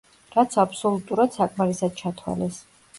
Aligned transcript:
რაც 0.37 0.57
აბსოლუტურად 0.63 1.37
საკმარისად 1.39 1.97
ჩათვალეს. 2.05 2.63